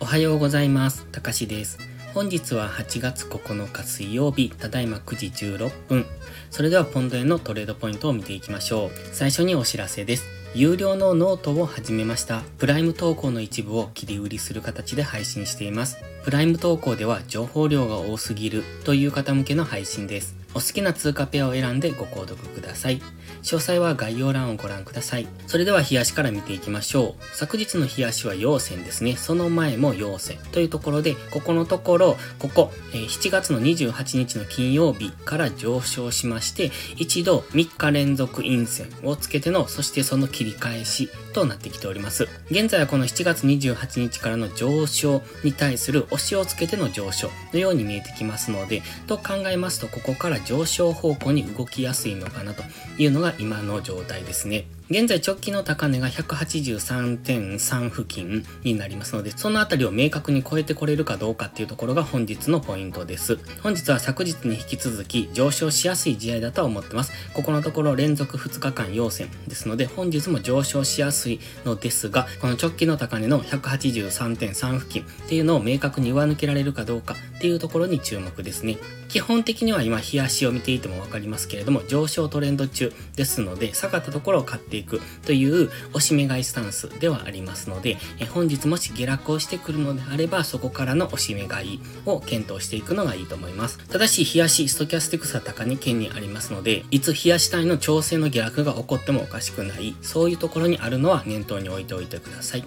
[0.00, 1.06] おはようございます。
[1.12, 1.78] たかしです。
[2.14, 6.06] 本日は8月9日水曜日、ただいま9時16分。
[6.50, 8.90] それではポンド円のトレードポイントを見ていきましょう。
[9.12, 10.24] 最初にお知らせです。
[10.54, 12.42] 有料のノートを始めました。
[12.58, 15.98] プライム投稿の一部を切り売りする形で配信しています。
[16.24, 20.34] プライム投稿では情報量が多すぎるという方向けの配信です。
[20.54, 23.00] お好きな通貨ペアを選んでご購読ください。
[23.42, 25.26] 詳細は概要欄をご覧ください。
[25.46, 27.36] それでは日足から見ていきましょう。
[27.36, 29.16] 昨日の日足は陽線ですね。
[29.16, 42.28] その前も陽線というところで、ここのところ、ここ、え7月の28日の金曜日から上昇しまして、一度3日連続陰線をつけての、そしてその切り返しとなってきております。
[42.50, 52.62] 現在はこの7月28日からの上昇に対する押しをつけての上昇のように見えてきますので、と考えますと、ここから上昇方向に動きやすいのかなと
[52.98, 54.66] いうのが今の状態ですね。
[54.90, 63.38] 現在直近の高値が183.3付近になりますので、そのあたりを明確に超えてこれるかどうかっていうところが本日のポイントです。
[63.62, 67.12] 本日は昨日に引き続き上昇しやすい試合だとは思ってます。
[67.34, 78.76] ここのところ連続2日間陽線ですので、本日も上昇しやすいのですが、この直近の高値の183.3付近っていうのを明確に上抜けられるかどうかっていうところに注目ですね。
[79.06, 93.78] 基本的には今、冷やしを見ていてもわかりますけれども、上昇トレンド中ですので、下がったところを買っていくという押し目買いスタンスではありますので、え本日もし下落をしてくるのであれば、そこからの押し目買いを検討していくのがいいと思います。
[93.88, 102.64] ただし、冷やし、ストキャスティクスは高値圏にありますので、いつ冷やし単位の調整の下落が起こってもおかしくない、そういうところにあるのは念頭に置いておいてください。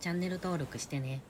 [0.00, 1.22] チャンネル登録してね。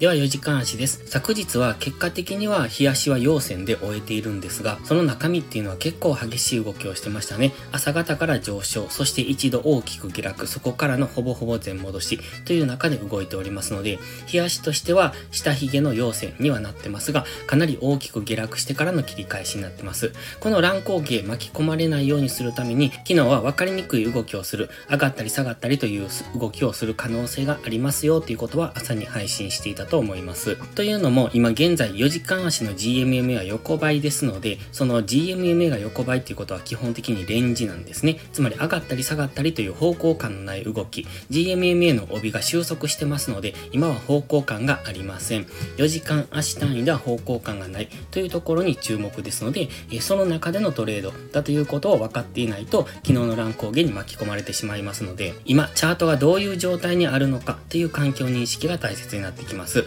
[0.00, 1.02] では4時間足です。
[1.08, 7.52] 昨日は結果的には日足は陽線で終えているんですが、その中身っていうのは結構激しい動きをしてましたね。
[7.70, 20.14] 朝方から上昇、そして一度大きく下落、そこからのほぼほぼ全戻しという中で動いておりますので、日足としては下髭の陽線にはなってますが、かなり大きく下落してからの切り返しになってます。
[20.40, 26.08] この乱高下巻き込まれないようにするために、昨日は分かりにくい動きをする、上がったり下がったりという
[26.38, 30.56] 動きをする可能性がありますよということは朝に配信していたと思います。
[30.74, 38.18] というのも、今現在4時間足の GMMA は横ばいですので、その GMMA が横ばいっていうことは基本的にレンジなんですね。
[38.32, 45.46] つまり上がったり下がったりという方向感のない動き、GMMA の帯が収束してますので、今は方向感がありません。
[45.76, 49.68] 4時間足単位では方向感がないというところに注目ですので、
[50.00, 59.79] その中でのトレードだということを分かっていないと、昨日の乱高下に巻き込まれてしまいますので、今、チャートがどういう状態にあるのかという環境認識が大切になってきます。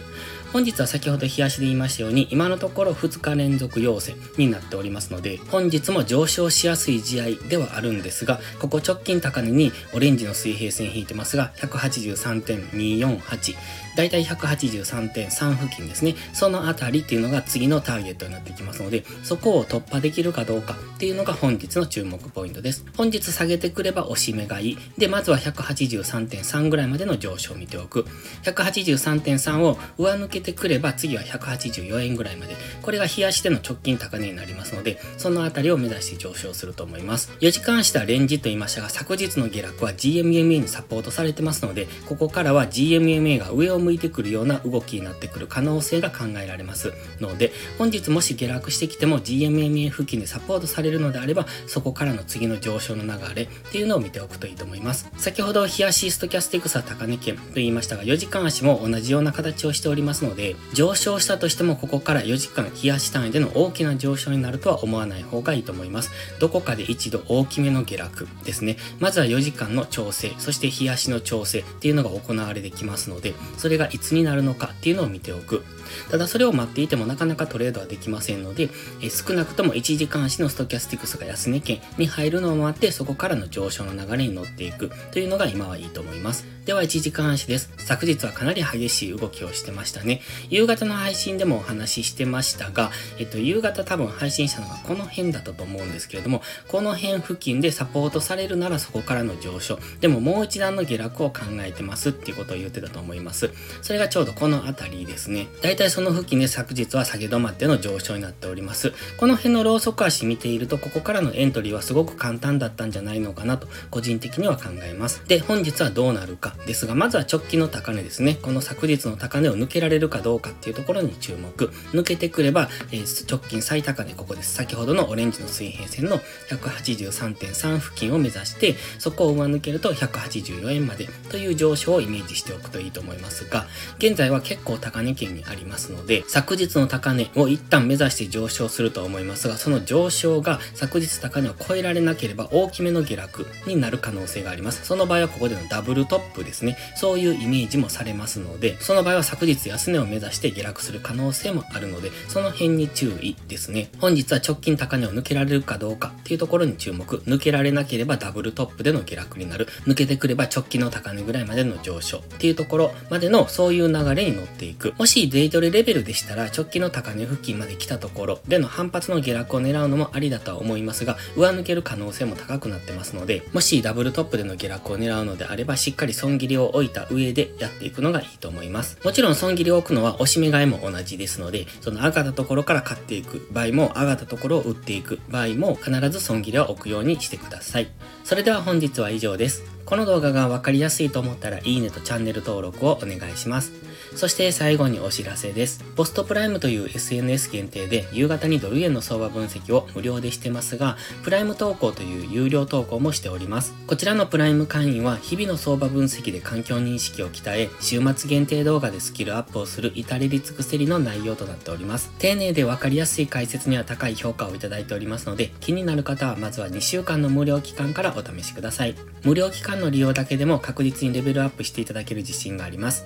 [0.54, 13.56] 本日は先ほど冷やしで言いましたように、今のところ2日連続陽線になっておりますので、本日も上昇しやすい試合ではあるんですが、ここ直近高値にオレンジの水平線引いてますが、183.248、
[13.96, 16.14] だいたい183.3付近ですね。
[16.32, 22.84] そのあたりっていうのが次のターゲットになってきますので、そこを突破できるかどうかっていうのが本日の注目ポイントです。
[22.96, 24.78] 本日下げてくれば押し目買い。
[24.98, 28.06] で、まずは183.3ぐらいまでの上昇を見ておく。
[28.44, 32.56] 183.3を上抜けてくれば次は184円ぐらいまで。
[32.82, 37.32] これが冷やしての直近高値になりますので、そのあたりを目指して上昇すると思います。
[37.40, 55.08] 4時間下レンジと言いましたが、昨日の下落は GMMA にサポートされてますので、ここからは GMMA が上を向いてくるような動きになってくる可能性が考えられますので、本日もし下落してきても GMMA 付近でサポートされるのであれば、そこからの次の上昇の流れっていうのを見ておくといいと思います。
[55.16, 66.10] 先ほど、冷やしストキャスティクスは高値圏と言いましたが、4時間足も同じような形をしておりますので、で上昇したとしてもここから4時間冷やし単位での大きな上昇になるとは思わない方がいいと思います。
[66.38, 68.76] どこかで一度大きめの下落ですね。
[69.00, 75.64] まずは4時間の調整、そして冷やしの調整っていうのが行われてきますので、それがいつになるのかっていうのを見ておく。
[76.10, 78.68] ただそれを待っていてもなかなかトレードはできませんので、
[79.02, 86.46] え少なくとも1時間足のストキャスティクスが安値圏に入るのを待って、そこからの上昇の流れに乗っていくというのが今はいいと思います。
[86.64, 87.70] では1時間足です。
[87.76, 90.22] 昨日はかなり激しい動きをしてましたね。
[90.50, 99.78] 夕方の配信でもお話ししてましたが、えっと、夕方多分配信したのがこの辺だったと思うんですけれども、この辺付近でサポートされるならそこからの上昇。
[100.00, 103.50] でももう一段の下落を考えてますっていうことを言ってたと思います。
[103.82, 105.48] それがちょうどこの辺りですね。
[105.62, 108.92] だいたいその付近で昨日は下げ止まっての上昇になっております。
[109.16, 115.22] この辺のローソク足見ていると、ここからのエントリーはすごく簡単だったんじゃないのかなと、個人的には考えます。
[115.26, 118.38] で、本日はどうなるかですが、まずは直近の高値ですね。
[118.40, 121.66] この昨日の高値を抜けられるかどうかっていうところに注目。
[121.92, 124.54] 抜けてくれば、えー、直近最高値ここです。
[124.54, 126.20] 先ほどのオレンジの水平線の
[126.50, 133.66] 183.3付近を目指して、そこを上抜けると184円までという上昇をイメージしておくといいと思いますが、
[133.98, 144.84] 現在は結構高値圏にありますので、昨日の高値を一旦目指して上昇すると思いますが、その上昇が昨日高値を超えられなければ大きめの下落になる可能性があります。
[144.84, 146.76] その場合はここでのダブルトップですね。
[146.94, 153.90] そういうイメージもされますので、その場合は昨日安値を目指して下落する可能性もあるので、その辺に注意ですね。
[153.98, 157.18] 本日は直近高値を抜けられるかどうかっていうところに注目。
[157.18, 159.66] 抜けられなければダブルトップでの下落になる。
[159.86, 164.94] 抜けてくれば直近の高値ぐらいまでの上昇っていうところまでのそういう流れに乗っていく。
[164.98, 178.98] もしデイトレレベルでしたら直近の高値付近まで来たところでの反発の下落を狙うのもありだとは思いますが、上抜ける可能性も高くなってますので、もしダブルトップでの下落を狙うのであれば、しっかり損切りを置いた上でやっていくのがいいと思います。
[179.04, 187.88] もちろん損切りをくのは押し目買いも同じですので、その上がったところから買っていく場合も、上がったところを売っていく場合も、必ず損切りは置くようにしてください。
[188.24, 189.73] それでは本日は以上です。
[189.86, 193.72] この動画がわかりやすいと思ったらいいねとチャンネル登録をお願いします。
[194.16, 195.84] そして最後にお知らせです。
[195.96, 203.74] ポストプライムという SNS 限定で夕方にドル円の相場分析を無料でしてますが、プライム投稿という有料投稿もしております。
[203.86, 212.10] こちらのプライム会員は日々の相場分析で環境認識を鍛え、週末限定動画でスキルアップをする至れり尽くせりの内容となっております。
[212.18, 218.94] 丁寧でわかりやすい解説には高い評価をいただいておりますので、気になる方はまずは2週間の無料期間からお試しください。
[219.24, 223.04] 無料期間の利用だけでも確実にレベルアップしていただける自信があります。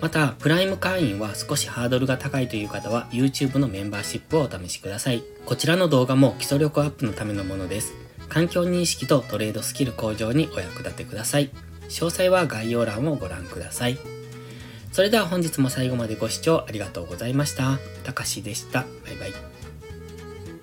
[0.00, 5.22] また、プライム会員は少しハードルが高いという方は YouTube のメンバーシップをお試しください。
[5.46, 7.94] こちらの動画も基礎力アップのためのものです。
[8.28, 11.50] 環境認識とトレードスキル向上にお役立てください。
[11.88, 13.98] 詳細は概要欄をご覧ください。
[14.92, 17.78] それでは本日も最後までご視聴ありがとうございました。
[18.04, 18.82] たかしでした。
[19.04, 19.55] バイバイ。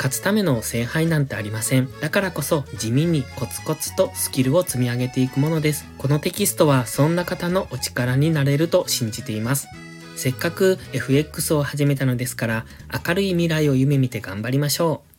[0.00, 1.90] 勝つための聖杯なんてありません。
[2.00, 5.84] だからこそ地味にコツコツとスキルを積み上げていくものです。
[5.98, 9.68] このテキストはそんな方のお力になれると信じています。
[10.16, 12.64] せっかく FX を始めたのですから
[13.06, 15.09] 明るい未来を夢見て頑張りましょう。